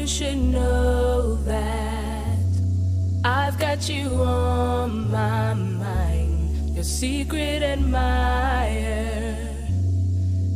[0.00, 2.38] you should know that
[3.22, 9.36] I've got you on my mind, your secret admirer.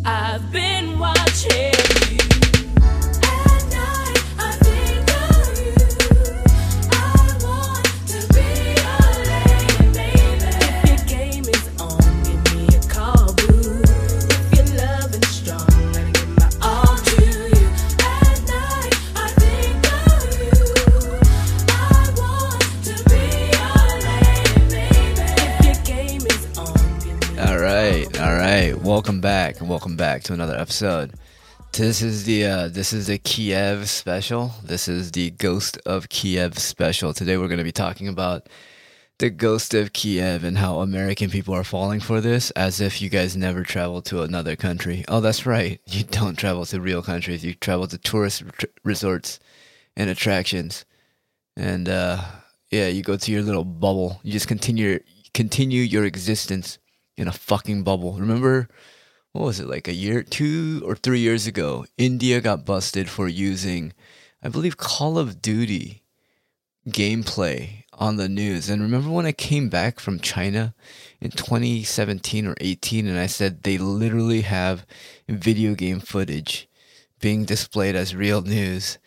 [0.06, 1.73] I've been watching
[29.44, 31.12] back, and welcome back to another episode.
[31.72, 34.52] This is the uh, this is the Kiev special.
[34.64, 37.12] This is the Ghost of Kiev special.
[37.12, 38.48] Today we're going to be talking about
[39.18, 43.10] the Ghost of Kiev and how American people are falling for this, as if you
[43.10, 45.04] guys never traveled to another country.
[45.08, 45.78] Oh, that's right.
[45.88, 47.44] You don't travel to real countries.
[47.44, 48.44] You travel to tourist
[48.82, 49.40] resorts
[49.94, 50.86] and attractions,
[51.54, 52.22] and uh,
[52.70, 54.20] yeah, you go to your little bubble.
[54.22, 55.00] You just continue
[55.34, 56.78] continue your existence
[57.18, 58.14] in a fucking bubble.
[58.14, 58.70] Remember,
[59.34, 61.86] what was it like a year, two or three years ago?
[61.98, 63.92] India got busted for using,
[64.40, 66.04] I believe, Call of Duty
[66.88, 68.70] gameplay on the news.
[68.70, 70.72] And remember when I came back from China
[71.20, 74.86] in 2017 or 18 and I said they literally have
[75.28, 76.68] video game footage
[77.18, 78.98] being displayed as real news?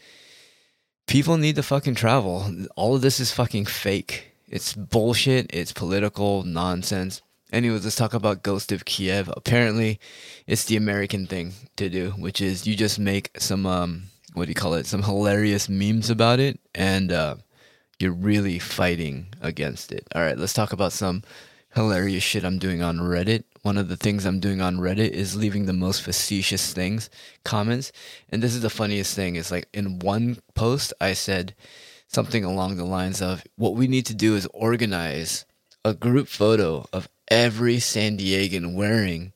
[1.07, 2.51] People need to fucking travel.
[2.75, 4.33] All of this is fucking fake.
[4.49, 5.49] It's bullshit.
[5.53, 7.21] It's political nonsense.
[7.49, 9.31] Anyways, let's talk about Ghost of Kiev.
[9.37, 10.01] Apparently,
[10.47, 14.03] it's the American thing to do, which is you just make some um
[14.33, 14.85] what do you call it?
[14.85, 17.35] Some hilarious memes about it and uh
[17.99, 20.05] you're really fighting against it.
[20.13, 21.23] All right, let's talk about some
[21.73, 23.45] hilarious shit I'm doing on Reddit.
[23.61, 27.09] One of the things I'm doing on Reddit is leaving the most facetious things,
[27.45, 27.93] comments.
[28.29, 31.55] And this is the funniest thing is like in one post I said
[32.09, 35.45] something along the lines of what we need to do is organize
[35.85, 39.33] a group photo of every San Diegan wearing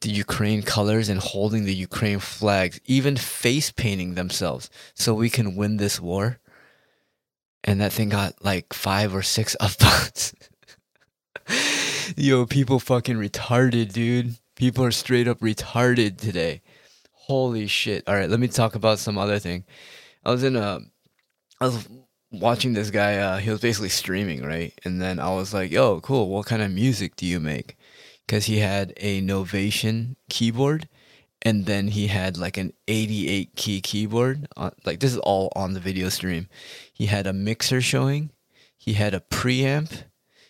[0.00, 5.56] the Ukraine colors and holding the Ukraine flags, even face painting themselves so we can
[5.56, 6.38] win this war.
[7.64, 10.34] And that thing got like five or six upvotes.
[12.16, 14.36] Yo, people fucking retarded, dude.
[14.56, 16.62] People are straight up retarded today.
[17.12, 18.04] Holy shit.
[18.06, 19.64] All right, let me talk about some other thing.
[20.24, 20.80] I was in a
[21.60, 21.88] I was
[22.40, 24.72] watching this guy uh he was basically streaming, right?
[24.84, 26.28] And then I was like, "Yo, cool.
[26.28, 27.76] What kind of music do you make?"
[28.28, 30.88] Cuz he had a Novation keyboard
[31.42, 34.48] and then he had like an 88 key keyboard.
[34.84, 36.48] Like this is all on the video stream.
[36.92, 38.30] He had a mixer showing.
[38.78, 40.04] He had a preamp.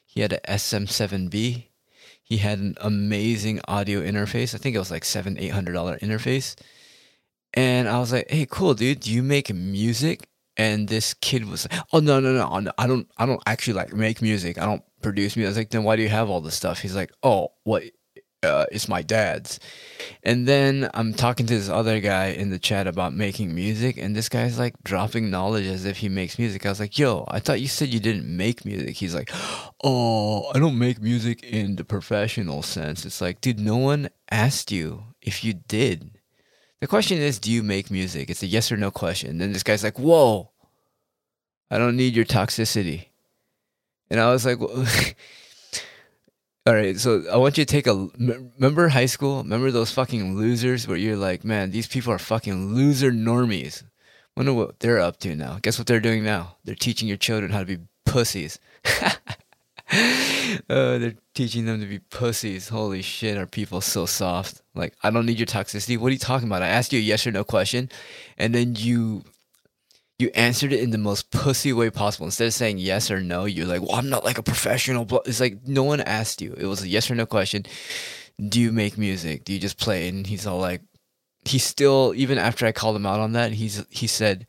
[0.07, 1.65] He had a SM7B.
[2.23, 4.55] He had an amazing audio interface.
[4.55, 6.55] I think it was like seven, eight hundred dollar interface.
[7.53, 9.01] And I was like, "Hey, cool, dude.
[9.01, 12.73] Do you make music?" And this kid was like, "Oh no, no, no.
[12.79, 13.09] I don't.
[13.17, 14.59] I don't actually like make music.
[14.59, 16.81] I don't produce music." I was like, "Then why do you have all this stuff?"
[16.81, 17.83] He's like, "Oh, what?
[18.43, 19.59] Uh, it's my dad's."
[20.23, 24.15] And then I'm talking to this other guy in the chat about making music, and
[24.15, 26.65] this guy's like dropping knowledge as if he makes music.
[26.65, 29.31] I was like, "Yo, I thought you said you didn't make music." He's like,
[29.83, 34.71] "Oh, I don't make music in the professional sense." It's like, dude, no one asked
[34.71, 36.14] you if you did.
[36.85, 38.29] The question is, do you make music?
[38.29, 39.31] It's a yes or no question.
[39.31, 40.51] And then this guy's like, "Whoa,
[41.71, 43.07] I don't need your toxicity,"
[44.11, 44.61] and I was like.
[44.61, 44.85] Well,
[46.67, 48.11] All right, so I want you to take a.
[48.19, 49.39] remember high school.
[49.39, 53.83] Remember those fucking losers where you're like, man, these people are fucking loser normies.
[54.37, 55.59] Wonder what they're up to now.
[55.63, 56.57] Guess what they're doing now?
[56.65, 58.59] They're teaching your children how to be pussies.
[60.69, 62.69] uh, they're teaching them to be pussies.
[62.69, 64.63] Holy shit, are people so soft?
[64.75, 65.99] Like, I don't need your toxicity.
[65.99, 66.63] What are you talking about?
[66.63, 67.91] I asked you a yes or no question,
[68.37, 69.25] and then you
[70.19, 72.27] you answered it in the most pussy way possible.
[72.27, 75.05] Instead of saying yes or no, you're like, well, I'm not like a professional.
[75.05, 76.55] blah." It's like no one asked you.
[76.57, 77.65] It was a yes or no question.
[78.49, 79.45] Do you make music?
[79.45, 80.09] Do you just play?
[80.09, 80.83] And he's all like,
[81.45, 84.47] he still, even after I called him out on that, he's he said,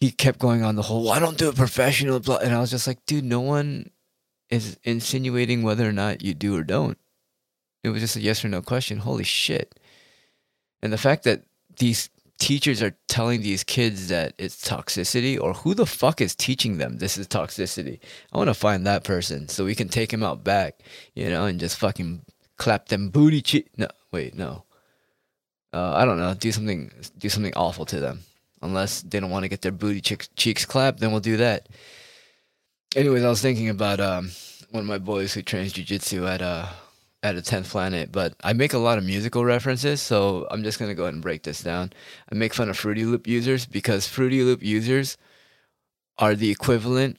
[0.00, 2.16] he kept going on the whole, well, I don't do it professional.
[2.16, 3.90] And I was just like, dude, no one
[4.50, 6.98] is insinuating whether or not you do or don't.
[7.82, 8.98] It was just a yes or no question.
[8.98, 9.78] Holy shit.
[10.82, 11.44] And the fact that
[11.76, 12.10] these
[12.40, 16.96] teachers are telling these kids that it's toxicity or who the fuck is teaching them
[16.96, 18.00] this is toxicity
[18.32, 20.80] i want to find that person so we can take him out back
[21.14, 22.22] you know and just fucking
[22.56, 24.64] clap them booty cheek no wait no
[25.74, 28.20] uh, i don't know do something do something awful to them
[28.62, 31.68] unless they don't want to get their booty cheeks, cheeks clapped then we'll do that
[32.96, 34.30] anyways i was thinking about um
[34.70, 36.66] one of my boys who trains jiu-jitsu at uh
[37.22, 40.78] at a 10th planet, but I make a lot of musical references, so I'm just
[40.78, 41.92] to go ahead and break this down.
[42.30, 45.18] I make fun of Fruity Loop users because Fruity Loop users
[46.18, 47.18] are the equivalent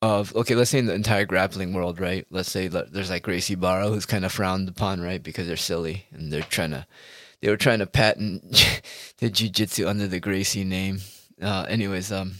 [0.00, 2.26] of, okay, let's say in the entire grappling world, right?
[2.30, 5.22] Let's say there's like Gracie Barra, who's kind of frowned upon, right?
[5.22, 6.86] Because they're silly and they're trying to,
[7.40, 8.42] they were trying to patent
[9.18, 11.00] the jujitsu under the Gracie name.
[11.42, 12.34] Uh, anyways, um,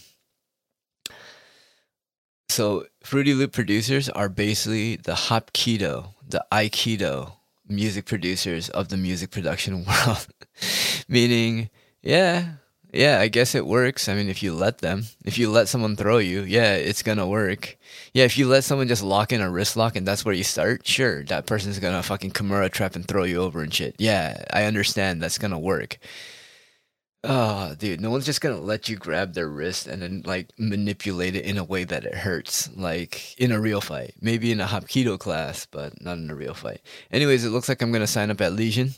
[2.49, 7.33] so Fruity Loop producers are basically the Hapkido, the Aikido
[7.69, 10.27] music producers of the music production world.
[11.09, 11.71] Meaning,
[12.03, 12.55] yeah,
[12.93, 14.09] yeah, I guess it works.
[14.09, 17.27] I mean, if you let them, if you let someone throw you, yeah, it's gonna
[17.27, 17.77] work.
[18.15, 20.45] Yeah, if you let someone just lock in a wrist lock and that's where you
[20.45, 23.97] start, sure, that person's gonna fucking Kimura trap and throw you over and shit.
[23.99, 25.99] Yeah, I understand that's gonna work.
[27.25, 31.35] Oh, dude, no one's just gonna let you grab their wrist and then like manipulate
[31.35, 34.15] it in a way that it hurts, like in a real fight.
[34.21, 36.81] Maybe in a Hapkido class, but not in a real fight.
[37.11, 38.95] Anyways, it looks like I'm gonna sign up at Legion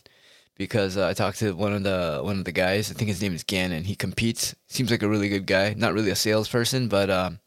[0.61, 2.91] because uh, I talked to one of the one of the guys.
[2.91, 3.85] I think his name is Gannon.
[3.85, 4.55] He competes.
[4.69, 5.73] Seems like a really good guy.
[5.73, 7.41] Not really a salesperson, but um,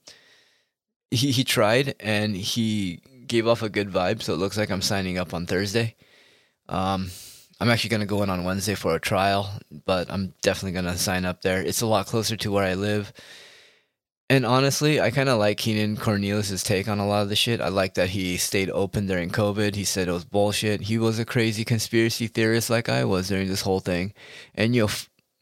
[1.11, 4.23] he he tried and he gave off a good vibe.
[4.23, 5.95] So it looks like I'm signing up on Thursday.
[6.67, 7.11] Um,
[7.63, 9.49] I'm actually going to go in on Wednesday for a trial,
[9.85, 11.61] but I'm definitely going to sign up there.
[11.61, 13.13] It's a lot closer to where I live.
[14.29, 17.61] And honestly, I kind of like Keenan Cornelius' take on a lot of the shit.
[17.61, 19.75] I like that he stayed open during COVID.
[19.75, 20.81] He said it was bullshit.
[20.81, 24.13] He was a crazy conspiracy theorist like I was during this whole thing.
[24.53, 24.89] And, you know,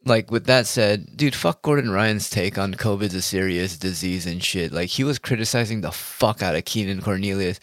[0.04, 4.44] like with that said, dude, fuck Gordon Ryan's take on COVID's a serious disease and
[4.44, 4.72] shit.
[4.72, 7.60] Like he was criticizing the fuck out of Keenan Cornelius.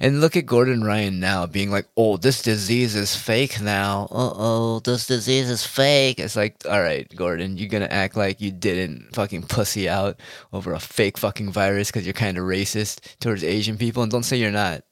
[0.00, 4.08] And look at Gordon Ryan now being like, oh, this disease is fake now.
[4.10, 6.18] Uh oh, this disease is fake.
[6.18, 10.18] It's like, all right, Gordon, you're gonna act like you didn't fucking pussy out
[10.52, 14.22] over a fake fucking virus because you're kind of racist towards Asian people and don't
[14.22, 14.82] say you're not.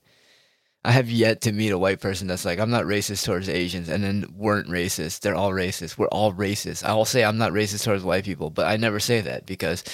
[0.84, 3.88] I have yet to meet a white person that's like, I'm not racist towards Asians,
[3.88, 5.20] and then weren't racist.
[5.20, 5.96] They're all racist.
[5.96, 6.82] We're all racist.
[6.82, 9.84] I will say I'm not racist towards white people, but I never say that because,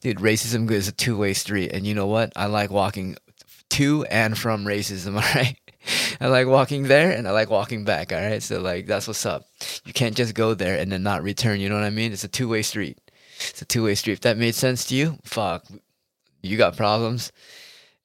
[0.00, 1.72] dude, racism is a two way street.
[1.72, 2.32] And you know what?
[2.34, 3.16] I like walking
[3.70, 5.56] to and from racism, all right?
[6.18, 8.42] I like walking there and I like walking back, all right?
[8.42, 9.44] So, like, that's what's up.
[9.84, 12.12] You can't just go there and then not return, you know what I mean?
[12.12, 12.98] It's a two way street.
[13.50, 14.14] It's a two way street.
[14.14, 15.66] If that made sense to you, fuck.
[16.40, 17.32] You got problems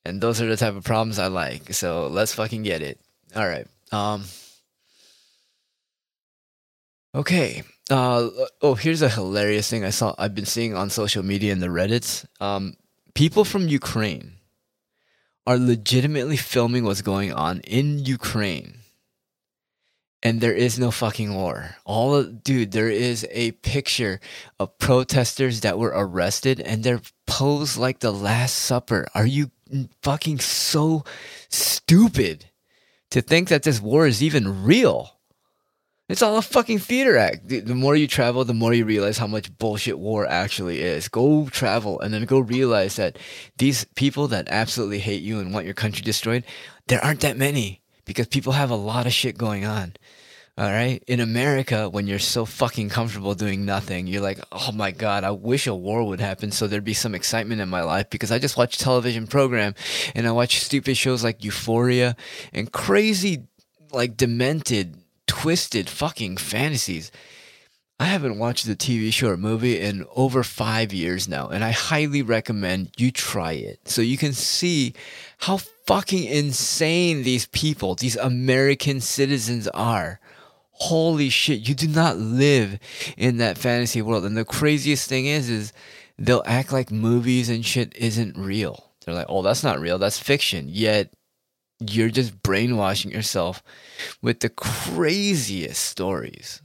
[0.05, 1.73] and those are the type of problems I like.
[1.73, 2.99] So let's fucking get it.
[3.35, 3.67] All right.
[3.91, 4.25] Um.
[7.15, 7.63] Okay.
[7.89, 8.29] Uh.
[8.61, 10.15] Oh, here's a hilarious thing I saw.
[10.17, 12.25] I've been seeing on social media and the Reddit's.
[12.39, 12.75] Um.
[13.13, 14.33] People from Ukraine
[15.45, 18.79] are legitimately filming what's going on in Ukraine.
[20.23, 21.75] And there is no fucking war.
[21.83, 24.21] All of, dude, there is a picture
[24.57, 29.05] of protesters that were arrested and they're posed like the Last Supper.
[29.13, 29.51] Are you
[30.01, 31.03] fucking so
[31.49, 32.45] stupid
[33.11, 35.19] to think that this war is even real.
[36.09, 37.47] It's all a fucking theater act.
[37.47, 41.07] The more you travel, the more you realize how much bullshit war actually is.
[41.07, 43.17] Go travel and then go realize that
[43.57, 46.43] these people that absolutely hate you and want your country destroyed,
[46.87, 49.93] there aren't that many because people have a lot of shit going on.
[50.55, 51.03] All right.
[51.07, 55.31] In America, when you're so fucking comfortable doing nothing, you're like, oh my God, I
[55.31, 58.37] wish a war would happen so there'd be some excitement in my life because I
[58.37, 59.73] just watch television program
[60.13, 62.15] and I watch stupid shows like Euphoria
[62.53, 63.47] and crazy,
[63.91, 67.11] like demented, twisted fucking fantasies.
[67.99, 71.71] I haven't watched a TV show or movie in over five years now, and I
[71.71, 74.93] highly recommend you try it so you can see
[75.37, 80.19] how fucking insane these people, these American citizens are
[80.73, 82.79] holy shit, you do not live
[83.17, 84.25] in that fantasy world.
[84.25, 85.73] And the craziest thing is, is
[86.17, 88.91] they'll act like movies and shit isn't real.
[89.05, 90.67] They're like, oh, that's not real, that's fiction.
[90.69, 91.13] Yet
[91.79, 93.61] you're just brainwashing yourself
[94.21, 96.61] with the craziest stories,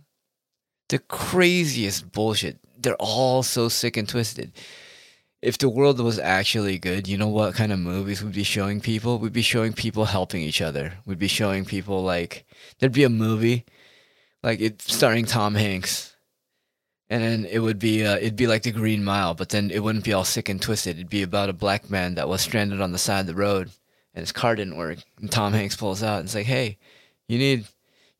[0.88, 2.58] the craziest bullshit.
[2.80, 4.52] They're all so sick and twisted.
[5.40, 8.80] If the world was actually good, you know what kind of movies we'd be showing
[8.80, 9.18] people?
[9.18, 10.94] We'd be showing people helping each other.
[11.06, 12.44] We'd be showing people like
[12.78, 13.64] there'd be a movie
[14.42, 16.14] like it starring Tom Hanks,
[17.10, 19.82] and then it would be uh, it'd be like the Green Mile, but then it
[19.82, 20.96] wouldn't be all sick and twisted.
[20.96, 23.70] It'd be about a black man that was stranded on the side of the road,
[24.14, 24.98] and his car didn't work.
[25.20, 26.78] And Tom Hanks pulls out and it's like, "Hey,
[27.28, 27.66] you need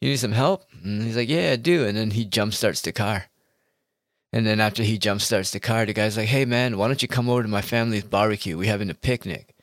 [0.00, 2.80] you need some help?" And he's like, "Yeah, I do." And then he jump starts
[2.80, 3.26] the car.
[4.32, 7.02] And then after he jump starts the car, the guy's like, "Hey man, why don't
[7.02, 8.58] you come over to my family's barbecue?
[8.58, 9.54] We're having a picnic."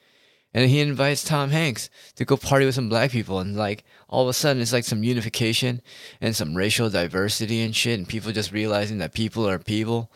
[0.55, 4.23] And he invites Tom Hanks to go party with some black people, and like all
[4.23, 5.81] of a sudden it's like some unification
[6.21, 10.09] and some racial diversity and shit, and people just realizing that people are people.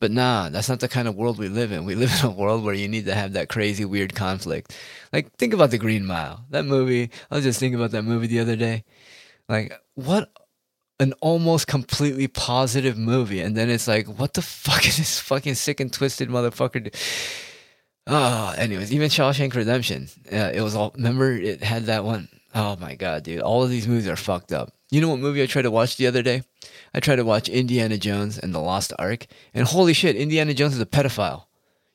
[0.00, 1.84] But nah, that's not the kind of world we live in.
[1.84, 4.74] We live in a world where you need to have that crazy, weird conflict.
[5.12, 6.46] Like, think about The Green Mile.
[6.48, 8.84] That movie, I was just thinking about that movie the other day.
[9.50, 10.30] Like, what
[10.98, 13.40] an almost completely positive movie.
[13.40, 16.90] And then it's like, what the fuck is this fucking sick and twisted motherfucker?
[18.06, 20.08] Oh, anyways, even Shawshank Redemption.
[20.30, 22.28] Yeah, it was all, remember it had that one?
[22.54, 23.40] Oh my God, dude.
[23.40, 24.72] All of these movies are fucked up.
[24.90, 26.42] You know what movie I tried to watch the other day?
[26.92, 30.74] I tried to watch Indiana Jones and the Lost Ark, and holy shit, Indiana Jones
[30.74, 31.46] is a pedophile.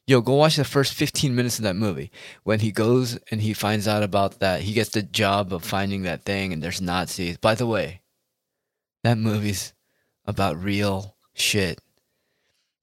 [0.07, 2.11] Yo, go watch the first 15 minutes of that movie.
[2.43, 6.01] When he goes and he finds out about that, he gets the job of finding
[6.01, 7.37] that thing, and there's Nazis.
[7.37, 8.01] By the way,
[9.03, 9.73] that movie's
[10.25, 11.79] about real shit.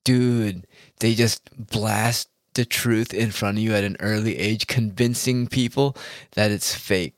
[0.04, 0.68] Dude,
[1.00, 5.96] they just blast the truth in front of you at an early age, convincing people
[6.34, 7.14] that it's fake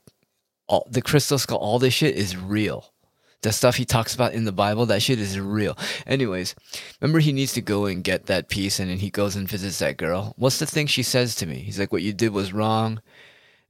[0.69, 2.93] all the crystal skull, all this shit is real.
[3.41, 5.77] The stuff he talks about in the Bible, that shit is real.
[6.05, 6.55] Anyways,
[7.01, 9.79] remember he needs to go and get that piece, and then he goes and visits
[9.79, 10.33] that girl.
[10.37, 11.55] What's the thing she says to me?
[11.59, 13.01] He's like, "What you did was wrong,"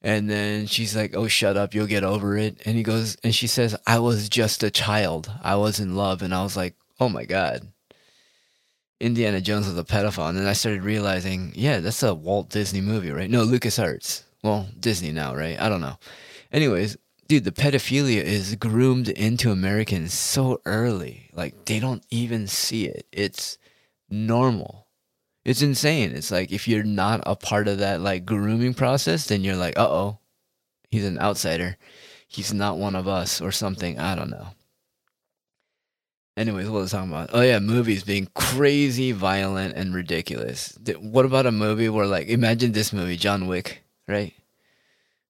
[0.02, 3.34] and then she's like, "Oh, shut up, you'll get over it." And he goes, and
[3.34, 5.32] she says, "I was just a child.
[5.42, 7.72] I was in love," and I was like, "Oh my god."
[9.00, 12.82] Indiana Jones was a pedophile, and then I started realizing, yeah, that's a Walt Disney
[12.82, 13.29] movie, right?
[13.29, 14.24] No, Lucas LucasArts.
[14.44, 15.60] Well, Disney now, right?
[15.60, 15.98] I don't know.
[16.51, 21.29] Anyways, dude, the pedophilia is groomed into Americans so early.
[21.34, 23.06] Like they don't even see it.
[23.12, 23.58] It's
[24.10, 24.88] normal.
[25.46, 26.12] It's insane.
[26.12, 29.77] It's like if you're not a part of that like grooming process, then you're like,
[29.77, 30.20] uh oh,
[30.89, 31.77] he's an outsider.
[32.27, 34.00] He's not one of us or something.
[34.00, 34.50] I don't know.
[36.39, 37.29] Anyways, what was I talking about?
[37.34, 40.77] Oh yeah, movies being crazy, violent, and ridiculous.
[41.00, 44.34] What about a movie where like imagine this movie, John Wick, right?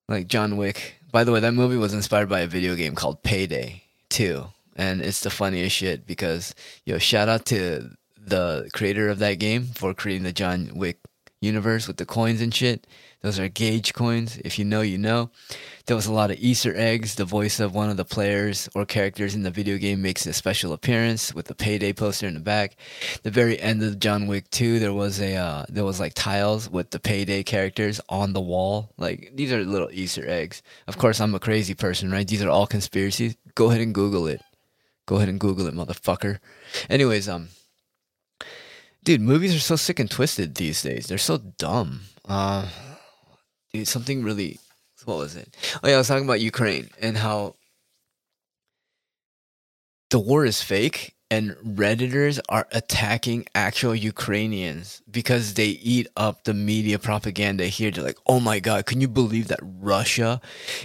[0.08, 3.24] Like John Wick by the way, that movie was inspired by a video game called
[3.24, 4.46] Payday 2.
[4.76, 6.54] And it's the funniest shit because,
[6.86, 11.00] yo, shout out to the creator of that game for creating the John Wick
[11.42, 12.86] universe with the coins and shit.
[13.22, 14.38] Those are gauge coins.
[14.46, 15.32] If you know, you know.
[15.90, 17.16] There was a lot of Easter eggs.
[17.16, 20.34] The voice of one of the players or characters in the video game makes a
[20.34, 22.76] special appearance with the payday poster in the back.
[23.24, 26.70] The very end of John Wick 2, there was a uh, there was like tiles
[26.70, 28.94] with the payday characters on the wall.
[28.98, 30.62] Like these are little Easter eggs.
[30.86, 32.28] Of course, I'm a crazy person, right?
[32.28, 33.36] These are all conspiracies.
[33.56, 34.44] Go ahead and Google it.
[35.08, 36.38] Go ahead and Google it, motherfucker.
[36.88, 37.48] Anyways, um,
[39.04, 41.08] dude, movies are so sick and twisted these days.
[41.08, 42.02] They're so dumb.
[42.26, 42.70] Uh,
[43.74, 44.60] dude, something really.
[45.10, 45.58] What was it?
[45.84, 47.56] Oh yeah, I was talking about Ukraine and how
[50.12, 56.54] the war is fake and redditors are attacking actual ukrainians because they eat up the
[56.54, 57.90] media propaganda here.
[57.90, 60.42] They're like oh my god can you believe that russia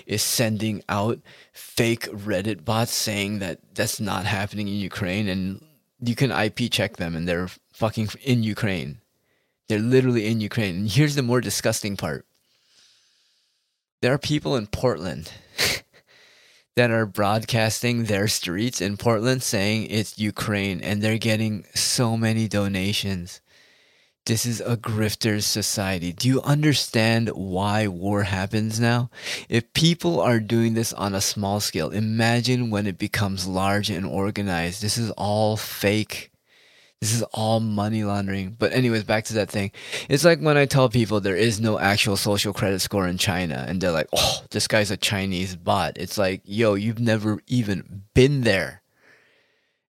[0.06, 1.20] is sending out
[1.52, 5.28] fake reddit bots saying that that's not happening in ukraine?
[5.28, 5.62] And
[6.00, 9.02] you can ip check them and they're fucking in ukraine.
[9.68, 10.76] They're literally in ukraine.
[10.76, 12.24] And here's the more disgusting part
[14.04, 15.32] there are people in Portland
[16.76, 22.46] that are broadcasting their streets in Portland saying it's Ukraine and they're getting so many
[22.46, 23.40] donations.
[24.26, 26.12] This is a grifter's society.
[26.12, 29.08] Do you understand why war happens now?
[29.48, 34.04] If people are doing this on a small scale, imagine when it becomes large and
[34.04, 34.82] organized.
[34.82, 36.30] This is all fake.
[37.04, 38.56] This is all money laundering.
[38.58, 39.72] But anyways, back to that thing.
[40.08, 43.62] It's like when I tell people there is no actual social credit score in China
[43.68, 48.04] and they're like, "Oh, this guy's a Chinese bot." It's like, "Yo, you've never even
[48.14, 48.80] been there."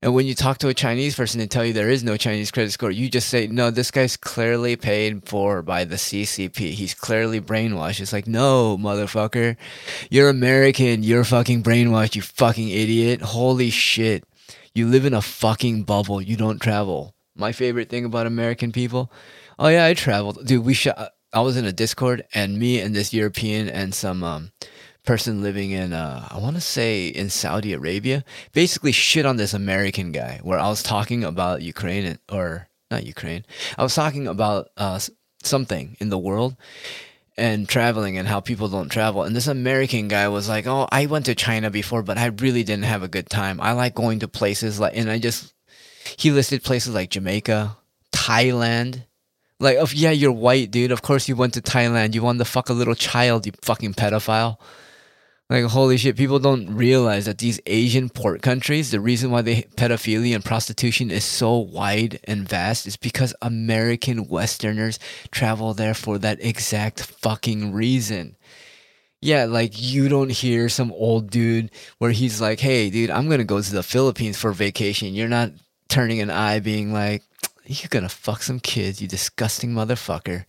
[0.01, 2.51] And when you talk to a Chinese person and tell you there is no Chinese
[2.51, 6.71] credit score, you just say, "No, this guy's clearly paid for by the CCP.
[6.71, 9.55] He's clearly brainwashed." It's like, "No, motherfucker.
[10.09, 11.01] You're American.
[11.01, 13.21] You're fucking brainwashed, you fucking idiot.
[13.21, 14.25] Holy shit."
[14.75, 16.21] You live in a fucking bubble.
[16.21, 17.15] You don't travel.
[17.33, 19.09] My favorite thing about American people,
[19.57, 20.65] oh yeah, I traveled, dude.
[20.65, 21.13] We shot.
[21.31, 24.51] I was in a Discord, and me and this European and some um,
[25.05, 29.53] person living in, uh, I want to say in Saudi Arabia, basically shit on this
[29.53, 30.41] American guy.
[30.43, 33.45] Where I was talking about Ukraine or not Ukraine.
[33.77, 34.99] I was talking about uh,
[35.41, 36.57] something in the world,
[37.37, 39.23] and traveling and how people don't travel.
[39.23, 42.63] And this American guy was like, "Oh, I went to China before, but I really
[42.63, 43.59] didn't have a good time.
[43.61, 45.53] I like going to places like and I just
[46.17, 47.77] he listed places like Jamaica,
[48.11, 49.03] Thailand.
[49.59, 50.91] Like, oh yeah, you're white, dude.
[50.91, 52.13] Of course you went to Thailand.
[52.13, 54.57] You wanted to fuck a little child, you fucking pedophile.
[55.49, 59.63] Like holy shit, people don't realize that these Asian port countries, the reason why the
[59.75, 64.97] pedophilia and prostitution is so wide and vast is because American Westerners
[65.29, 68.35] travel there for that exact fucking reason.
[69.21, 73.43] Yeah, like you don't hear some old dude where he's like, "Hey, dude, I'm gonna
[73.43, 75.51] go to the Philippines for vacation." You're not
[75.89, 77.23] turning an eye, being like,
[77.65, 80.45] you're gonna fuck some kids, you disgusting motherfucker.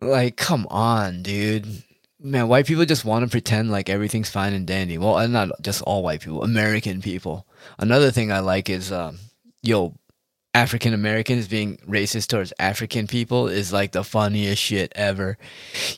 [0.00, 1.82] Like, come on, dude.
[2.22, 4.98] Man, white people just want to pretend like everything's fine and dandy.
[4.98, 7.46] Well, not just all white people, American people.
[7.78, 9.18] Another thing I like is, um,
[9.62, 9.94] yo,
[10.52, 15.38] African Americans being racist towards African people is like the funniest shit ever.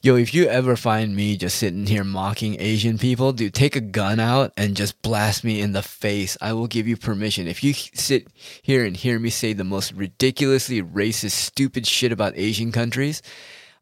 [0.02, 3.80] Yo, if you ever find me just sitting here mocking Asian people, dude, take a
[3.80, 6.36] gun out and just blast me in the face.
[6.40, 7.48] I will give you permission.
[7.48, 8.28] If you sit
[8.60, 13.22] here and hear me say the most ridiculously racist, stupid shit about Asian countries,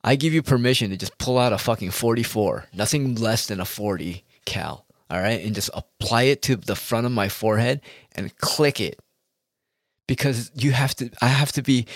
[0.02, 3.64] I give you permission to just pull out a fucking 44, nothing less than a
[3.64, 5.44] 40 cal, all right?
[5.44, 7.80] And just apply it to the front of my forehead
[8.12, 8.98] and click it
[10.06, 11.86] because you have to I have to be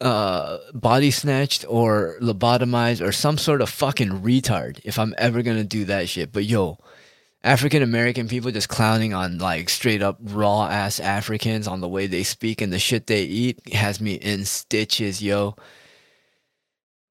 [0.00, 5.64] uh, body snatched or lobotomized or some sort of fucking retard if I'm ever gonna
[5.64, 6.32] do that shit.
[6.32, 6.78] But yo,
[7.42, 12.06] African American people just clowning on like straight up raw ass Africans on the way
[12.06, 15.54] they speak and the shit they eat has me in stitches, yo.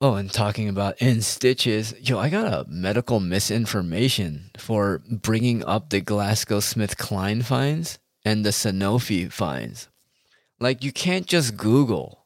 [0.03, 5.91] Oh, and talking about in stitches, yo, I got a medical misinformation for bringing up
[5.91, 9.87] the GlaxoSmithKline fines and the Sanofi fines.
[10.59, 12.25] Like you can't just Google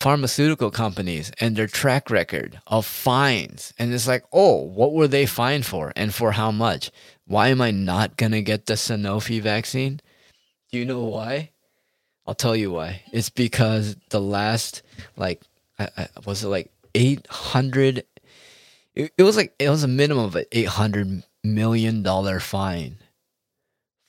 [0.00, 5.24] pharmaceutical companies and their track record of fines and it's like, "Oh, what were they
[5.24, 6.90] fined for and for how much?
[7.28, 10.00] Why am I not going to get the Sanofi vaccine?"
[10.72, 11.50] Do you know why?
[12.26, 13.02] I'll tell you why.
[13.12, 14.82] It's because the last
[15.16, 15.42] like
[15.78, 18.04] I, I, was it like 800
[18.94, 22.98] it, it was like it was a minimum of an 800 million dollar fine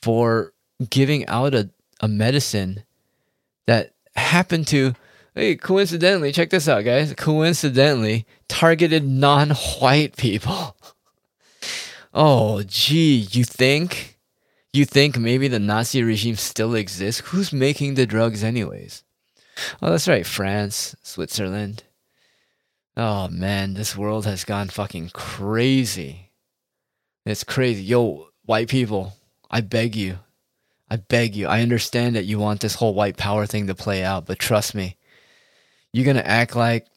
[0.02, 0.54] for
[0.90, 1.70] giving out a,
[2.00, 2.84] a medicine
[3.66, 4.94] that happened to,
[5.36, 10.76] hey, coincidentally, check this out, guys, coincidentally targeted non white people.
[12.14, 14.18] oh, gee, you think?
[14.74, 17.22] You think maybe the Nazi regime still exists?
[17.28, 19.04] Who's making the drugs, anyways?
[19.82, 21.84] Oh, that's right, France, Switzerland.
[22.96, 26.32] Oh man, this world has gone fucking crazy.
[27.26, 27.84] It's crazy.
[27.84, 29.14] Yo, white people,
[29.52, 30.20] I beg you,
[30.90, 31.48] I beg you.
[31.48, 34.74] I understand that you want this whole white power thing to play out, but trust
[34.74, 34.98] me.
[35.94, 36.88] You're going to act like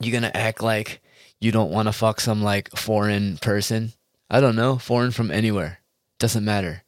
[0.00, 1.00] you're going to act like
[1.40, 3.92] you don't want to fuck some like foreign person.
[4.28, 5.80] I don't know, foreign from anywhere.
[6.18, 6.81] Doesn't matter.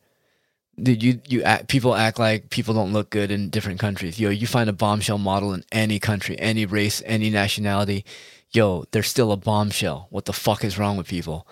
[0.81, 4.19] Dude, you you act, people act like people don't look good in different countries.
[4.19, 8.05] Yo, you find a bombshell model in any country, any race, any nationality.
[8.51, 10.09] Yo, they're still a bombshell.
[10.11, 11.47] What the fuck is wrong with people?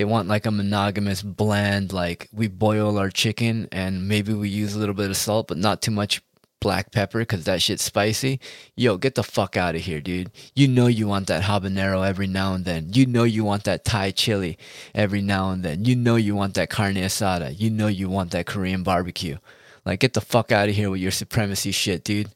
[0.00, 4.74] they want like a monogamous bland like we boil our chicken and maybe we use
[4.74, 6.22] a little bit of salt but not too much
[6.60, 8.40] black pepper because that shit's spicy.
[8.76, 10.30] Yo get the fuck out of here dude.
[10.54, 12.90] You know you want that habanero every now and then.
[12.92, 14.58] You know you want that thai chili
[14.94, 15.84] every now and then.
[15.84, 17.58] You know you want that carne asada.
[17.58, 19.38] You know you want that korean barbecue.
[19.84, 22.30] Like get the fuck out of here with your supremacy shit dude.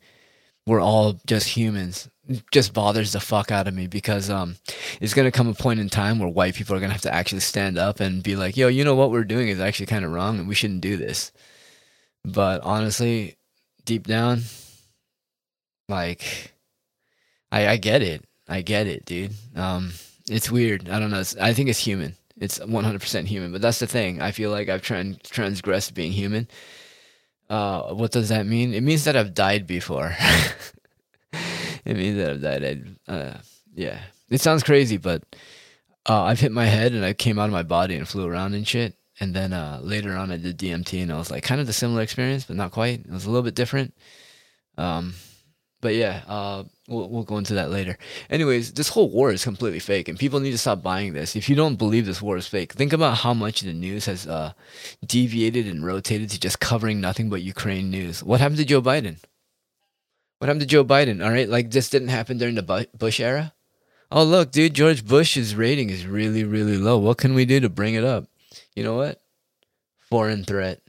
[0.67, 2.09] We're all just humans.
[2.51, 4.57] Just bothers the fuck out of me because um
[5.01, 7.41] it's gonna come a point in time where white people are gonna have to actually
[7.41, 10.11] stand up and be like, yo, you know what we're doing is actually kind of
[10.11, 11.33] wrong and we shouldn't do this.
[12.25, 13.37] But honestly,
[13.85, 14.43] deep down,
[15.89, 16.53] like,
[17.53, 19.33] I I get it, I get it, dude.
[19.55, 19.93] Um,
[20.29, 20.89] it's weird.
[20.89, 21.21] I don't know.
[21.21, 22.17] It's, I think it's human.
[22.37, 23.53] It's 100% human.
[23.53, 24.21] But that's the thing.
[24.21, 26.49] I feel like I've trans- transgressed being human.
[27.49, 28.75] Uh, what does that mean?
[28.75, 30.17] It means that I've died before.
[31.33, 32.97] it means that I've died.
[33.07, 33.39] I, uh,
[33.75, 35.23] yeah, it sounds crazy, but
[36.09, 38.55] uh, I've hit my head and I came out of my body and flew around
[38.55, 38.97] and shit.
[39.21, 41.73] And then uh, later on, I did DMT and I was like, kind of the
[41.73, 43.01] similar experience, but not quite.
[43.01, 43.95] It was a little bit different.
[44.77, 45.15] Um,
[45.81, 47.99] but yeah, uh, we'll, we'll go into that later.
[48.31, 51.37] Anyways, this whole war is completely fake, and people need to stop buying this.
[51.37, 54.27] If you don't believe this war is fake, think about how much the news has
[54.27, 54.55] uh,
[55.07, 58.25] deviated and rotated to just covering nothing but Ukraine news.
[58.25, 59.19] What happened to Joe Biden?
[60.39, 61.23] What happened to Joe Biden?
[61.23, 63.53] All right, like this didn't happen during the Bush era.
[64.11, 66.97] Oh, look, dude, George Bush's rating is really, really low.
[66.97, 68.25] What can we do to bring it up?
[68.75, 69.21] You know what?
[69.99, 70.81] Foreign threat.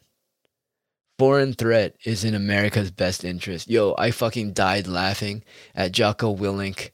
[1.17, 3.69] Foreign threat is in America's best interest.
[3.69, 5.43] Yo, I fucking died laughing
[5.73, 6.91] at Jocko Willink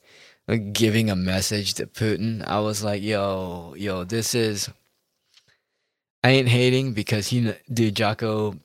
[0.73, 2.45] giving a message to Putin.
[2.45, 4.69] I was like, yo, yo, this is.
[6.23, 8.59] I ain't hating because he, dude, Jocko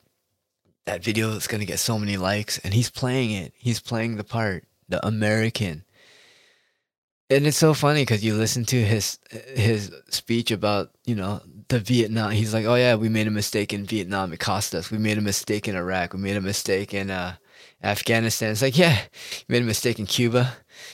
[0.87, 4.15] that video is going to get so many likes and he's playing it he's playing
[4.15, 5.83] the part the american
[7.29, 9.19] and it's so funny because you listen to his
[9.53, 13.73] his speech about you know the vietnam he's like oh yeah we made a mistake
[13.73, 16.93] in vietnam it cost us we made a mistake in iraq we made a mistake
[16.93, 17.35] in uh,
[17.83, 19.01] afghanistan it's like yeah
[19.39, 20.53] you made a mistake in cuba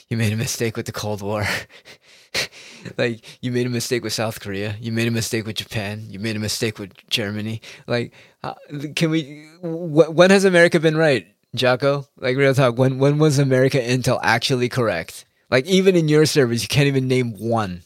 [0.09, 1.45] you made a mistake with the cold war
[2.97, 6.19] like you made a mistake with South Korea, you made a mistake with Japan, you
[6.19, 7.61] made a mistake with Germany.
[7.87, 8.55] Like, uh,
[8.95, 9.43] can we?
[9.61, 11.27] Wh- when has America been right?
[11.55, 15.25] Jocko, like real talk, when when was America Intel actually correct?
[15.51, 17.83] Like even in your service, you can't even name one.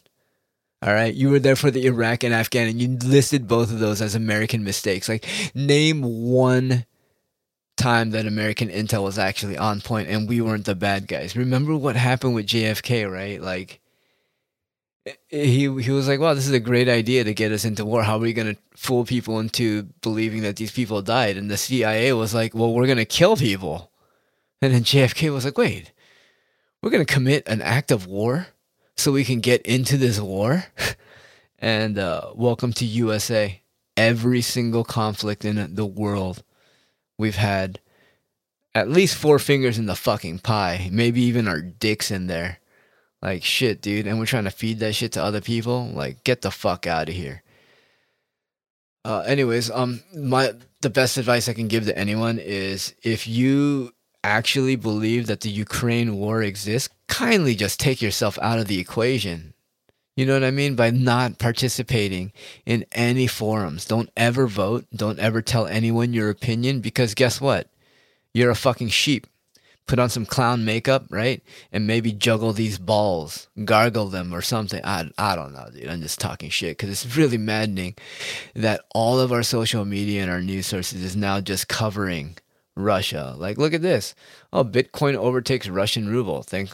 [0.81, 3.79] All right, you were there for the Iraq and Afghan, and you listed both of
[3.79, 5.09] those as American mistakes.
[5.09, 6.85] Like name one
[7.77, 11.35] time that American Intel was actually on point and we weren't the bad guys.
[11.35, 13.41] Remember what happened with JFK, right?
[13.41, 13.79] Like
[15.29, 18.03] he he was like, "Wow, this is a great idea to get us into war.
[18.03, 21.57] How are we going to fool people into believing that these people died?" And the
[21.57, 23.91] CIA was like, "Well, we're going to kill people."
[24.61, 25.93] And then JFK was like, "Wait,
[26.81, 28.47] we're going to commit an act of war
[28.97, 30.65] so we can get into this war?"
[31.60, 33.62] and uh, welcome to USA.
[33.95, 36.43] Every single conflict in the world,
[37.17, 37.79] we've had
[38.75, 42.60] at least four fingers in the fucking pie, maybe even our dicks in there
[43.21, 45.88] like shit, dude, and we're trying to feed that shit to other people.
[45.88, 47.43] Like, get the fuck out of here.
[49.03, 53.93] Uh, anyways, um, my the best advice I can give to anyone is if you
[54.23, 59.53] actually believe that the Ukraine war exists, kindly just take yourself out of the equation.
[60.15, 60.75] You know what I mean?
[60.75, 62.31] By not participating
[62.65, 63.85] in any forums.
[63.85, 64.85] Don't ever vote.
[64.95, 67.69] Don't ever tell anyone your opinion because guess what?
[68.33, 69.27] You're a fucking sheep
[69.87, 71.41] put on some clown makeup, right?
[71.71, 74.81] And maybe juggle these balls, gargle them or something.
[74.83, 75.87] I, I don't know, dude.
[75.87, 77.95] I'm just talking shit because it's really maddening
[78.53, 82.37] that all of our social media and our news sources is now just covering
[82.75, 83.33] Russia.
[83.37, 84.13] Like, look at this.
[84.51, 86.43] Oh, Bitcoin overtakes Russian ruble.
[86.43, 86.69] Think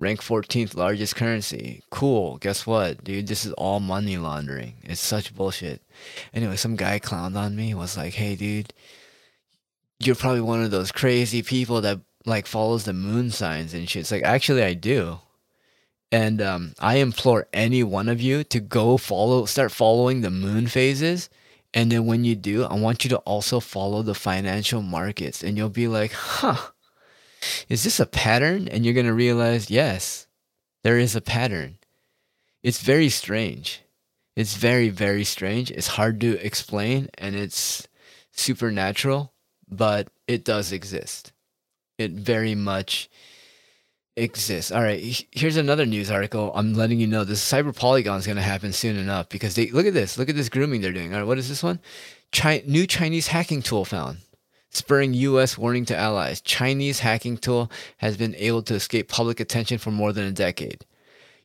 [0.00, 1.82] rank 14th largest currency.
[1.90, 2.38] Cool.
[2.38, 3.28] Guess what, dude?
[3.28, 4.74] This is all money laundering.
[4.82, 5.82] It's such bullshit.
[6.34, 7.74] Anyway, some guy clowned on me.
[7.74, 8.72] Was like, hey, dude,
[10.00, 14.00] you're probably one of those crazy people that like follows the moon signs and shit.
[14.00, 15.20] It's like actually I do.
[16.12, 20.66] And um, I implore any one of you to go follow, start following the moon
[20.66, 21.30] phases.
[21.72, 25.44] And then when you do, I want you to also follow the financial markets.
[25.44, 26.72] And you'll be like, huh,
[27.68, 28.68] is this a pattern?
[28.68, 30.26] And you're going to realize, yes,
[30.82, 31.78] there is a pattern.
[32.62, 33.82] It's very strange.
[34.36, 35.70] It's very, very strange.
[35.70, 37.86] It's hard to explain and it's
[38.32, 39.32] supernatural,
[39.68, 41.32] but it does exist
[42.00, 43.10] it very much
[44.16, 44.72] exists.
[44.72, 46.50] All right, here's another news article.
[46.54, 49.70] I'm letting you know this cyber polygon is going to happen soon enough because they
[49.70, 50.18] look at this.
[50.18, 51.12] Look at this grooming they're doing.
[51.12, 51.78] All right, what is this one?
[52.32, 54.18] Chi- new Chinese hacking tool found.
[54.70, 55.58] Spurring U.S.
[55.58, 56.40] warning to allies.
[56.40, 60.84] Chinese hacking tool has been able to escape public attention for more than a decade.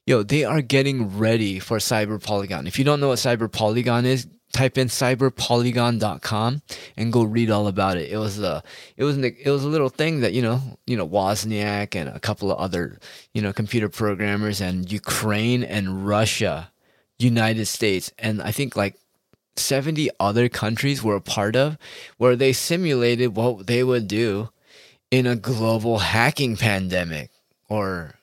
[0.05, 2.67] Yo, they are getting ready for Cyber Polygon.
[2.67, 6.61] If you don't know what Cyber Polygon is, type in cyberpolygon.com
[6.95, 8.09] and go read all about it.
[8.11, 8.63] It was a
[8.95, 12.09] it was an, it was a little thing that you know you know Wozniak and
[12.09, 12.99] a couple of other
[13.33, 16.71] you know computer programmers and Ukraine and Russia,
[17.19, 18.95] United States, and I think like
[19.57, 21.77] 70 other countries were a part of
[22.17, 24.49] where they simulated what they would do
[25.11, 27.31] in a global hacking pandemic
[27.69, 28.15] or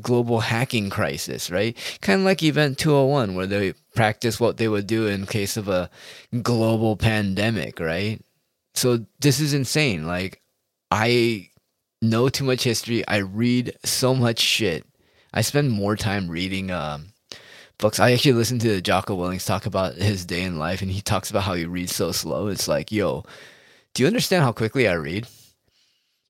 [0.00, 1.76] global hacking crisis, right?
[2.00, 5.68] Kind of like Event 201, where they practice what they would do in case of
[5.68, 5.90] a
[6.42, 8.20] global pandemic, right?
[8.74, 10.06] So this is insane.
[10.06, 10.40] Like,
[10.90, 11.50] I
[12.00, 13.06] know too much history.
[13.06, 14.84] I read so much shit.
[15.32, 17.08] I spend more time reading um,
[17.78, 18.00] books.
[18.00, 21.30] I actually listened to Jocko Willink's talk about his day in life, and he talks
[21.30, 22.48] about how he reads so slow.
[22.48, 23.24] It's like, yo,
[23.94, 25.26] do you understand how quickly I read?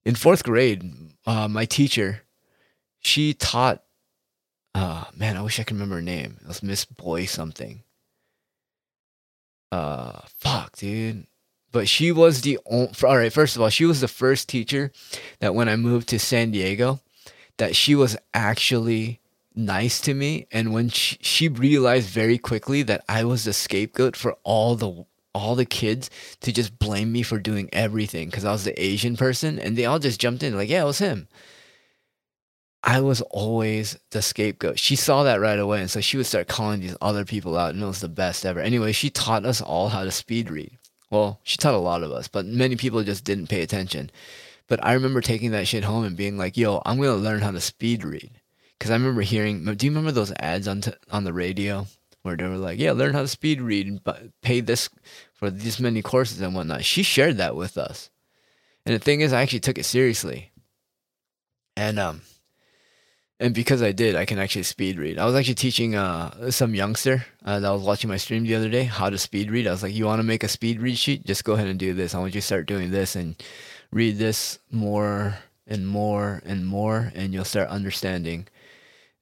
[0.05, 0.91] In fourth grade,
[1.27, 2.23] uh, my teacher,
[3.01, 3.83] she taught
[4.75, 6.37] uh man, I wish I could remember her name.
[6.41, 7.83] It was Miss Boy something.
[9.73, 11.27] Uh fuck, dude.
[11.71, 14.91] But she was the only, all right, first of all, she was the first teacher
[15.41, 17.01] that when I moved to San Diego,
[17.59, 19.21] that she was actually
[19.59, 24.17] nice to me and when she, she realized very quickly that I was the scapegoat
[24.17, 28.53] for all the all the kids to just blame me for doing everything because I
[28.53, 31.29] was the Asian person and they all just jumped in like, yeah, it was him.
[32.83, 34.79] I was always the scapegoat.
[34.79, 35.81] She saw that right away.
[35.81, 37.75] And so she would start calling these other people out.
[37.75, 38.61] And it was the best ever.
[38.61, 40.79] Anyway, she taught us all how to speed read.
[41.11, 44.11] Well, she taught a lot of us, but many people just didn't pay attention.
[44.69, 47.51] But I remember taking that shit home and being like, yo, I'm to learn how
[47.51, 48.38] to speed read.
[48.79, 51.87] Because I remember hearing, do you remember those ads on, t- on the radio
[52.23, 54.89] where they were like, yeah, learn how to speed read, but pay this
[55.35, 56.85] for these many courses and whatnot?
[56.85, 58.11] She shared that with us.
[58.87, 60.53] And the thing is, I actually took it seriously.
[61.77, 62.23] And, um,
[63.41, 65.19] and because I did, I can actually speed read.
[65.19, 68.69] I was actually teaching uh, some youngster uh, that was watching my stream the other
[68.69, 69.69] day how to speed read.
[69.69, 71.25] I was like, "You want to make a speed read sheet?
[71.25, 72.15] Just go ahead and do this.
[72.15, 73.41] I want you to start doing this and
[73.93, 75.39] read this more
[75.69, 78.49] and more and more, and you'll start understanding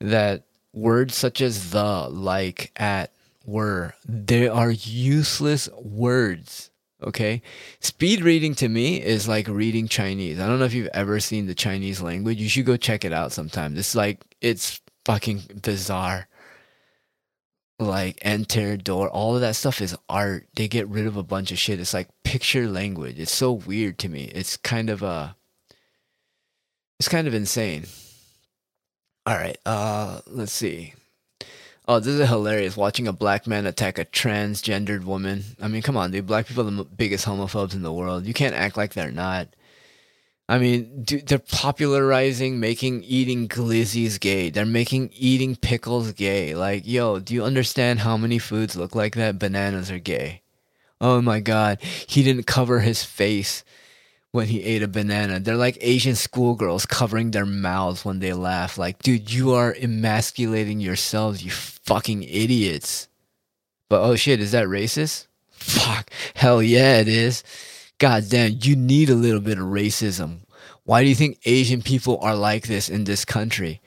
[0.01, 3.13] that words such as the, like, at,
[3.45, 6.71] were, they are useless words
[7.03, 7.43] Okay.
[7.81, 10.41] Speed reading to me is like reading Chinese.
[10.41, 12.39] I don't know if you've ever seen the Chinese language.
[12.39, 13.77] You should go check it out sometime.
[13.77, 16.29] It's like, it's fucking bizarre.
[17.79, 20.47] Like enter, door, all of that stuff is art.
[20.55, 21.79] They get rid of a bunch of shit.
[21.79, 23.19] It's like picture language.
[23.19, 24.31] It's so weird to me.
[24.35, 25.35] It's kind of uh
[26.99, 27.85] it's kind of insane.
[29.27, 29.59] All right.
[29.67, 30.95] Uh let's see.
[31.89, 32.77] Oh, this is hilarious.
[32.77, 35.45] Watching a black man attack a transgendered woman.
[35.61, 36.27] I mean, come on, dude.
[36.27, 38.27] Black people are the biggest homophobes in the world.
[38.27, 39.49] You can't act like they're not.
[40.49, 44.51] I mean, dude, they're popularizing making eating glizzies gay.
[44.51, 46.55] They're making eating pickles gay.
[46.55, 49.41] Like, yo, do you understand how many foods look like that?
[49.41, 50.43] Bananas are gay.
[51.01, 53.65] Oh my god, he didn't cover his face
[54.37, 55.41] when he ate a banana.
[55.41, 58.79] They're like Asian schoolgirls covering their mouths when they laugh.
[58.79, 63.09] Like, dude, you are emasculating yourselves, you fucking idiots.
[63.89, 65.27] But oh shit, is that racist?
[65.51, 66.11] Fuck.
[66.35, 67.43] Hell yeah, it is.
[67.99, 70.41] God damn, you need a little bit of racism.
[70.85, 73.81] Why do you think Asian people are like this in this country?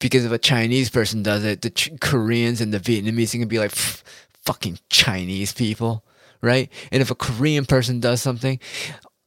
[0.00, 3.60] Because if a Chinese person does it, the Ch- Koreans and the Vietnamese can be
[3.60, 6.04] like, fucking Chinese people,
[6.40, 6.70] right?
[6.90, 8.58] And if a Korean person does something,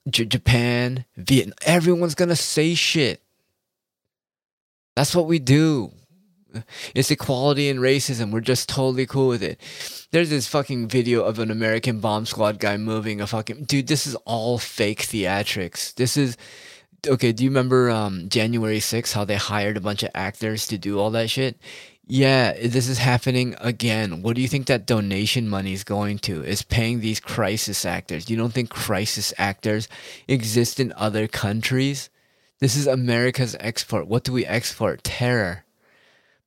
[0.10, 3.22] J- Japan, Vietnam, everyone's gonna say shit.
[4.96, 5.92] That's what we do.
[6.94, 8.32] It's equality and racism.
[8.32, 9.60] We're just totally cool with it.
[10.12, 13.88] There's this fucking video of an American bomb squad guy moving a fucking dude.
[13.88, 15.94] This is all fake theatrics.
[15.96, 16.38] This is
[17.06, 17.34] okay.
[17.34, 20.98] Do you remember um, January 6th, how they hired a bunch of actors to do
[20.98, 21.58] all that shit?
[22.08, 24.22] Yeah, this is happening again.
[24.22, 26.44] What do you think that donation money is going to?
[26.44, 28.30] Is paying these crisis actors.
[28.30, 29.88] You don't think crisis actors
[30.28, 32.12] exist in other countries?
[32.60, 34.08] This is America's export.
[34.08, 35.04] What do we export?
[35.04, 35.66] Terror,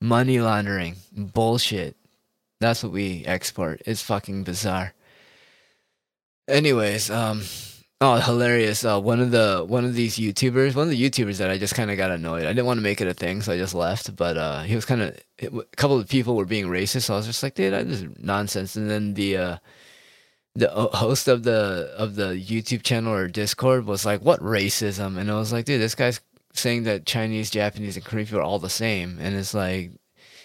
[0.01, 1.97] money laundering, bullshit.
[2.61, 3.83] That's what we export.
[3.85, 4.95] It's fucking bizarre.
[6.47, 7.43] Anyways, um,
[8.01, 8.85] Oh, hilarious!
[8.85, 11.75] Uh, one of the one of these YouTubers, one of the YouTubers that I just
[11.75, 12.45] kind of got annoyed.
[12.45, 14.15] I didn't want to make it a thing, so I just left.
[14.15, 17.17] But uh, he was kind of a couple of people were being racist, so I
[17.17, 18.77] was just like, dude, this is nonsense.
[18.77, 19.57] And then the uh,
[20.55, 25.29] the host of the of the YouTube channel or Discord was like, "What racism?" And
[25.29, 26.21] I was like, dude, this guy's
[26.53, 29.93] saying that Chinese, Japanese, and Korean people are all the same, and it's like.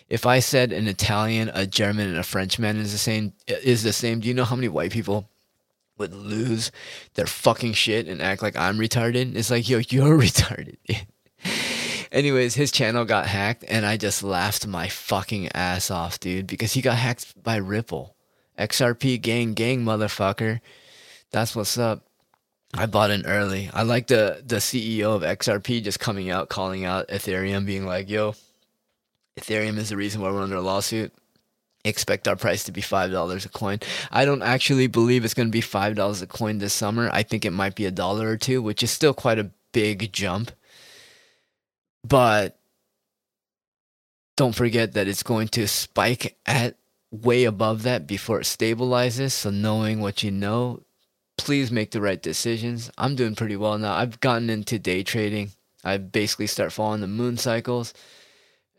[0.09, 3.93] If I said an Italian, a German, and a Frenchman is the same, is the
[3.93, 4.19] same.
[4.19, 5.29] Do you know how many white people
[5.97, 6.71] would lose
[7.13, 9.35] their fucking shit and act like I'm retarded.
[9.35, 10.77] It's like, yo, you're retarded.
[12.11, 16.73] Anyways, his channel got hacked and I just laughed my fucking ass off, dude, because
[16.73, 18.15] he got hacked by Ripple.
[18.57, 20.59] XRP gang gang motherfucker.
[21.31, 22.05] That's what's up.
[22.75, 23.69] I bought in early.
[23.73, 28.09] I like the the CEO of XRP just coming out calling out Ethereum being like,
[28.09, 28.35] "Yo,
[29.39, 31.13] Ethereum is the reason why we're under a lawsuit."
[31.85, 33.79] Expect our price to be five dollars a coin.
[34.11, 37.09] I don't actually believe it's going to be five dollars a coin this summer.
[37.11, 40.13] I think it might be a dollar or two, which is still quite a big
[40.13, 40.51] jump.
[42.03, 42.57] But
[44.35, 46.75] don't forget that it's going to spike at
[47.11, 49.31] way above that before it stabilizes.
[49.31, 50.81] So knowing what you know,
[51.37, 52.89] please make the right decisions.
[52.97, 53.93] I'm doing pretty well now.
[53.93, 55.51] I've gotten into day trading.
[55.83, 57.93] I basically start following the moon cycles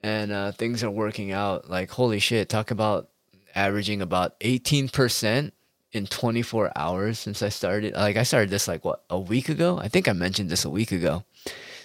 [0.05, 1.71] and uh, things are working out.
[1.71, 2.51] Like holy shit!
[2.51, 3.09] Talk about
[3.55, 5.55] averaging about eighteen percent
[5.93, 7.95] in 24 hours since I started.
[7.95, 9.79] Like I started this like what a week ago.
[9.79, 11.25] I think I mentioned this a week ago.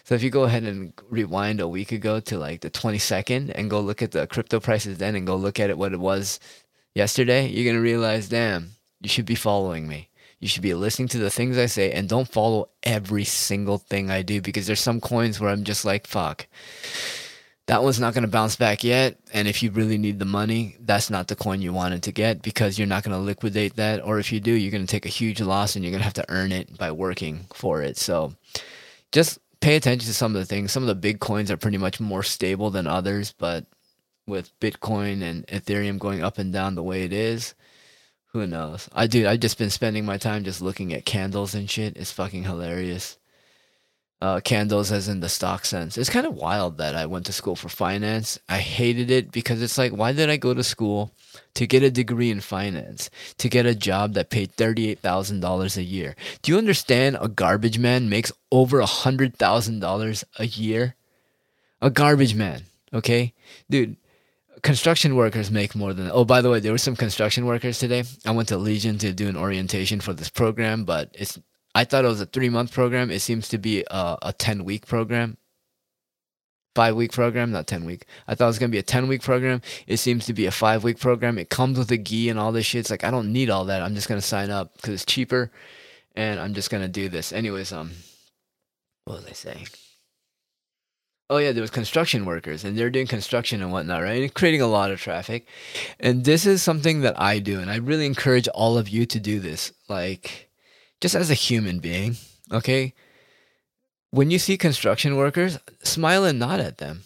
[0.03, 3.69] So if you go ahead and rewind a week ago to like the 22nd and
[3.69, 6.39] go look at the crypto prices then and go look at it what it was
[6.95, 10.09] yesterday, you're gonna realize, damn, you should be following me.
[10.39, 14.09] You should be listening to the things I say and don't follow every single thing
[14.09, 16.47] I do because there's some coins where I'm just like, fuck
[17.69, 19.19] that one's not going to bounce back yet.
[19.31, 22.41] And if you really need the money, that's not the coin you wanted to get
[22.41, 24.03] because you're not going to liquidate that.
[24.03, 26.05] Or if you do, you're going to take a huge loss and you're going to
[26.05, 27.95] have to earn it by working for it.
[27.95, 28.33] So
[29.11, 30.71] just pay attention to some of the things.
[30.71, 33.67] Some of the big coins are pretty much more stable than others, but
[34.25, 37.53] with Bitcoin and Ethereum going up and down the way it is,
[38.31, 38.89] who knows?
[38.93, 39.27] I do.
[39.27, 41.97] I've just been spending my time just looking at candles and shit.
[41.97, 43.18] It's fucking hilarious
[44.21, 45.97] uh, candles as in the stock sense.
[45.97, 48.37] It's kind of wild that I went to school for finance.
[48.49, 51.11] I hated it because it's like, why did I go to school
[51.53, 56.15] to get a degree in finance, to get a job that paid $38,000 a year?
[56.41, 60.95] Do you understand a garbage man makes over $100,000 a year?
[61.81, 63.33] A garbage man, okay?
[63.69, 63.95] Dude,
[64.61, 68.03] construction workers make more than oh by the way there were some construction workers today
[68.25, 71.39] i went to legion to do an orientation for this program but it's
[71.75, 73.11] I thought it was a three month program.
[73.11, 75.37] It seems to be a, a 10 week program.
[76.75, 78.05] five week program, not 10 week.
[78.27, 79.61] I thought it was going to be a 10 week program.
[79.87, 81.37] It seems to be a five week program.
[81.37, 82.81] It comes with a gi and all this shit.
[82.81, 83.81] It's like, I don't need all that.
[83.81, 85.51] I'm just going to sign up because it's cheaper
[86.15, 87.31] and I'm just going to do this.
[87.31, 87.91] Anyways, um,
[89.05, 89.67] what was I saying?
[91.31, 94.23] Oh yeah, there was construction workers, and they're doing construction and whatnot, right?
[94.23, 95.47] And creating a lot of traffic.
[95.99, 99.19] And this is something that I do, and I really encourage all of you to
[99.19, 99.71] do this.
[99.87, 100.48] Like,
[101.01, 102.17] just as a human being,
[102.51, 102.93] okay?
[104.11, 107.03] When you see construction workers, smile and nod at them.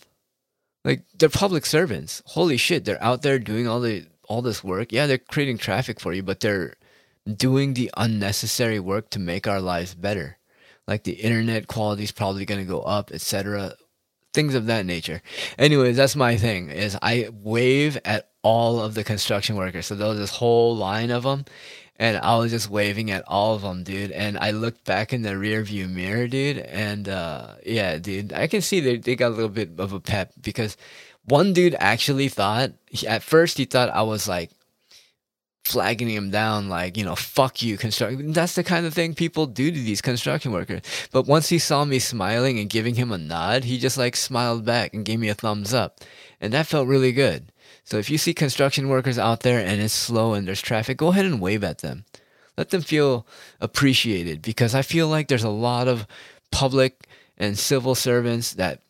[0.86, 2.22] Like they're public servants.
[2.26, 4.92] Holy shit, they're out there doing all the all this work.
[4.92, 6.76] Yeah, they're creating traffic for you, but they're
[7.26, 10.38] doing the unnecessary work to make our lives better.
[10.88, 13.76] Like the internet quality is probably going to go up, etc
[14.34, 15.22] things of that nature.
[15.58, 19.86] Anyways, that's my thing is I wave at all of the construction workers.
[19.86, 21.46] So there was this whole line of them
[21.98, 24.12] and I was just waving at all of them, dude.
[24.12, 28.48] And I looked back in the rear view mirror, dude, and uh, yeah, dude, I
[28.48, 30.76] can see they they got a little bit of a pep because
[31.26, 32.72] one dude actually thought
[33.08, 34.52] at first he thought I was like
[35.64, 39.46] flagging him down like you know fuck you construction that's the kind of thing people
[39.46, 40.82] do to these construction workers.
[41.12, 44.66] But once he saw me smiling and giving him a nod he just like smiled
[44.66, 46.02] back and gave me a thumbs up.
[46.42, 47.53] And that felt really good
[47.84, 51.10] so if you see construction workers out there and it's slow and there's traffic go
[51.10, 52.06] ahead and wave at them.
[52.58, 53.26] Let them feel
[53.62, 56.08] appreciated because i feel like there's a lot of
[56.52, 58.82] public and civil servants that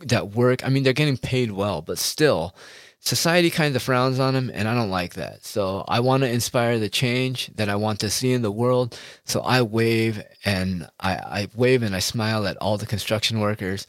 [0.00, 0.64] that work.
[0.64, 2.54] I mean they're getting paid well but still
[3.00, 5.44] society kind of frowns on them and i don't like that.
[5.44, 8.98] So i want to inspire the change that i want to see in the world.
[9.24, 13.86] So i wave and i, I wave and i smile at all the construction workers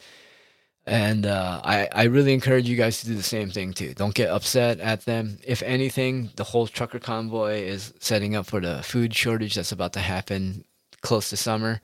[0.86, 4.14] and uh, I, I really encourage you guys to do the same thing too don't
[4.14, 8.82] get upset at them if anything the whole trucker convoy is setting up for the
[8.82, 10.64] food shortage that's about to happen
[11.02, 11.80] close to summer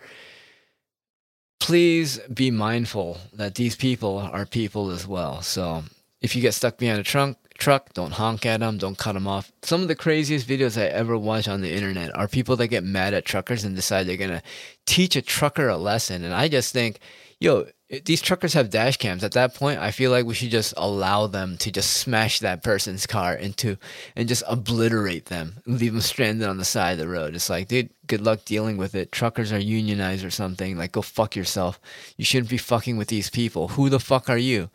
[1.60, 5.82] please be mindful that these people are people as well so
[6.20, 9.28] if you get stuck behind a trunk truck, don't honk at them, don't cut them
[9.28, 9.52] off.
[9.62, 12.82] Some of the craziest videos I ever watch on the internet are people that get
[12.82, 14.42] mad at truckers and decide they're gonna
[14.84, 16.24] teach a trucker a lesson.
[16.24, 16.98] And I just think,
[17.42, 17.66] yo,
[18.04, 19.22] these truckers have dash cams.
[19.22, 22.62] At that point, I feel like we should just allow them to just smash that
[22.62, 23.76] person's car into
[24.16, 27.34] and just obliterate them, leave them stranded on the side of the road.
[27.34, 29.12] It's like, dude, good luck dealing with it.
[29.12, 30.78] Truckers are unionized or something.
[30.78, 31.80] Like, go fuck yourself.
[32.16, 33.68] You shouldn't be fucking with these people.
[33.68, 34.70] Who the fuck are you?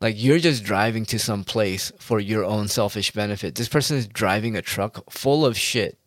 [0.00, 3.54] Like you're just driving to some place for your own selfish benefit.
[3.54, 5.98] This person is driving a truck full of shit,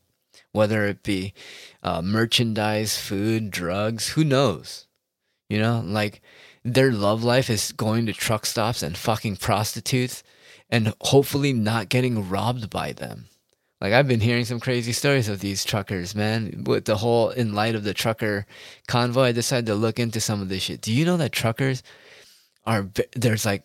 [0.51, 1.33] whether it be
[1.81, 4.85] uh, merchandise, food, drugs, who knows?
[5.49, 6.21] You know, like
[6.63, 10.23] their love life is going to truck stops and fucking prostitutes
[10.69, 13.25] and hopefully not getting robbed by them.
[13.81, 16.65] Like I've been hearing some crazy stories of these truckers, man.
[16.65, 18.45] With the whole in light of the trucker
[18.88, 20.81] convoy, I decided to look into some of this shit.
[20.81, 21.81] Do you know that truckers
[22.65, 23.63] are there's like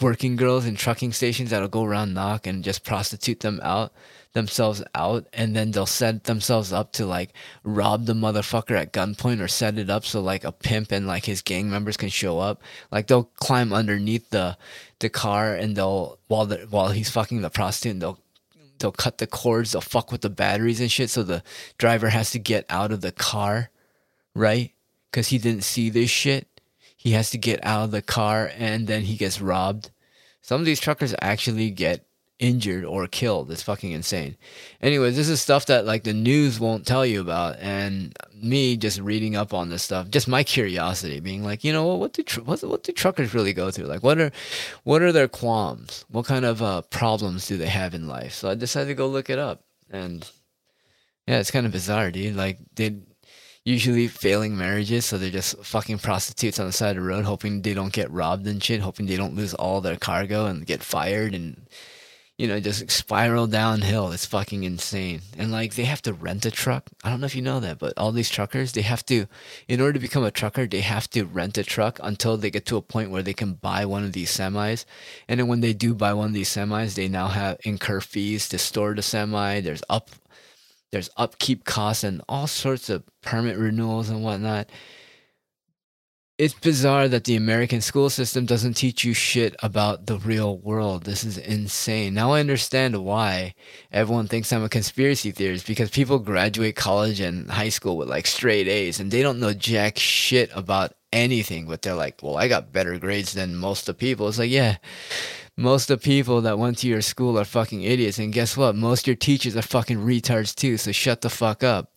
[0.00, 3.92] working girls in trucking stations that'll go around knock and just prostitute them out
[4.36, 7.32] themselves out and then they'll set themselves up to like
[7.64, 11.24] rob the motherfucker at gunpoint or set it up so like a pimp and like
[11.24, 12.62] his gang members can show up.
[12.92, 14.56] Like they'll climb underneath the
[15.00, 18.20] the car and they'll while the while he's fucking the prostitute they'll
[18.78, 21.42] they'll cut the cords they'll fuck with the batteries and shit so the
[21.78, 23.70] driver has to get out of the car
[24.36, 24.72] right?
[25.10, 26.60] Because he didn't see this shit.
[26.96, 29.90] He has to get out of the car and then he gets robbed.
[30.42, 32.04] Some of these truckers actually get
[32.38, 33.50] injured or killed.
[33.50, 34.36] It's fucking insane.
[34.80, 39.00] Anyways, this is stuff that like the news won't tell you about, and me just
[39.00, 42.42] reading up on this stuff, just my curiosity, being like, you know, what, do tr-
[42.42, 43.86] what, what do truckers really go through?
[43.86, 44.30] Like, what are
[44.84, 46.04] what are their qualms?
[46.10, 48.34] What kind of uh, problems do they have in life?
[48.34, 50.28] So I decided to go look it up, and
[51.26, 52.36] yeah, it's kind of bizarre, dude.
[52.36, 52.96] Like, they
[53.64, 57.62] usually failing marriages, so they're just fucking prostitutes on the side of the road, hoping
[57.62, 60.84] they don't get robbed and shit, hoping they don't lose all their cargo and get
[60.84, 61.66] fired and
[62.38, 64.12] you know just spiral downhill.
[64.12, 65.22] It's fucking insane.
[65.38, 66.84] And like they have to rent a truck.
[67.02, 69.26] I don't know if you know that, but all these truckers they have to,
[69.68, 72.66] in order to become a trucker, they have to rent a truck until they get
[72.66, 74.84] to a point where they can buy one of these semis.
[75.28, 78.48] And then when they do buy one of these semis, they now have incur fees
[78.50, 79.60] to store the semi.
[79.60, 80.10] There's up
[80.92, 84.70] there's upkeep costs and all sorts of permit renewals and whatnot.
[86.38, 91.04] It's bizarre that the American school system doesn't teach you shit about the real world.
[91.04, 92.12] This is insane.
[92.12, 93.54] Now I understand why
[93.90, 98.26] everyone thinks I'm a conspiracy theorist because people graduate college and high school with like
[98.26, 102.48] straight A's and they don't know jack shit about anything, but they're like, well, I
[102.48, 104.28] got better grades than most of people.
[104.28, 104.76] It's like, yeah,
[105.56, 108.18] most of the people that went to your school are fucking idiots.
[108.18, 108.76] And guess what?
[108.76, 110.76] Most of your teachers are fucking retards too.
[110.76, 111.94] So shut the fuck up.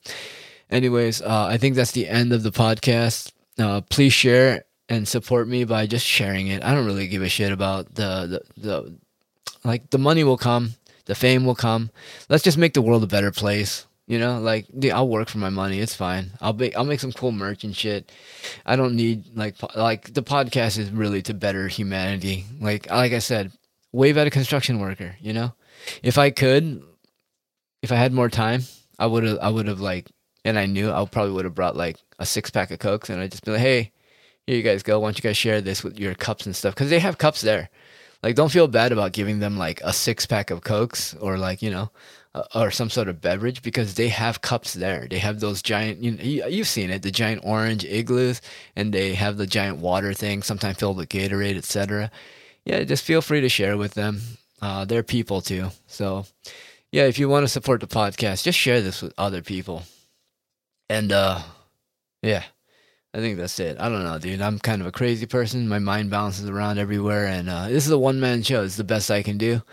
[0.70, 3.34] Anyways, uh, I think that's the end of the podcast.
[3.60, 6.64] Uh, please share and support me by just sharing it.
[6.64, 9.00] I don't really give a shit about the the, the
[9.64, 11.92] like the money will come, the fame will come.
[12.30, 13.86] Let's just make the world a better place.
[14.08, 15.80] You know, like dude, I'll work for my money.
[15.80, 16.32] It's fine.
[16.42, 18.12] I'll be I'll make some cool merch and shit.
[18.66, 22.46] I don't need like like the podcast is really to better humanity.
[22.60, 23.52] Like like I said,
[23.92, 25.16] wave at a construction worker.
[25.20, 25.54] You know,
[26.02, 26.82] if I could,
[27.84, 28.64] if I had more time,
[28.98, 30.10] I would have I would have like,
[30.44, 33.20] and I knew I probably would have brought like a six pack of cokes, and
[33.20, 33.92] I'd just be like, hey,
[34.46, 35.00] here you guys go.
[35.00, 36.76] Why don't you guys share this with your cups and stuff?
[36.76, 37.70] Because they have cups there.
[38.22, 41.62] Like, don't feel bad about giving them like a six pack of cokes or like
[41.62, 41.90] you know,
[42.36, 45.08] uh, or some sort of beverage because they have cups there.
[45.10, 46.04] They have those giant.
[46.04, 48.42] You know, you've seen it, the giant orange igloos,
[48.76, 52.12] and they have the giant water thing, sometimes filled with Gatorade, etc.
[52.66, 54.22] Yeah, just feel free to share with them.
[54.62, 55.70] Uh, they're people too.
[55.88, 56.26] So,
[56.92, 59.84] yeah, if you want to support the podcast, just share this with other people.
[60.90, 61.42] And uh,
[62.22, 62.44] yeah.
[63.14, 63.80] I think that's it.
[63.80, 64.40] I don't know, dude.
[64.40, 65.68] I'm kind of a crazy person.
[65.68, 68.64] My mind bounces around everywhere, and uh, this is a one man show.
[68.64, 69.64] It's the best I can do,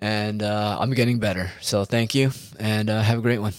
[0.00, 1.50] and uh, I'm getting better.
[1.60, 3.52] So thank you, and uh, have a great one.